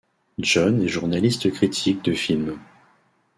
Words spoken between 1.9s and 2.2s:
de